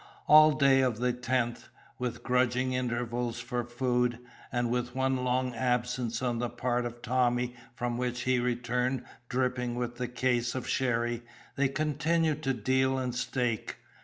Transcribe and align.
All 0.27 0.53
day 0.53 0.81
of 0.81 0.97
the 0.97 1.13
10th, 1.13 1.69
with 1.99 2.23
grudging 2.23 2.73
intervals 2.73 3.39
for 3.39 3.63
food, 3.63 4.17
and 4.51 4.71
with 4.71 4.95
one 4.95 5.17
long 5.23 5.53
absence 5.53 6.23
on 6.23 6.39
the 6.39 6.49
part 6.49 6.87
of 6.87 7.03
Tommy 7.03 7.55
from 7.75 7.99
which 7.99 8.21
he 8.21 8.39
returned 8.39 9.03
dripping 9.29 9.75
with 9.75 9.97
the 9.97 10.07
case 10.07 10.55
of 10.55 10.67
sherry, 10.67 11.21
they 11.55 11.67
continued 11.67 12.41
to 12.41 12.53
deal 12.55 12.97
and 12.97 13.13
stake. 13.13 13.77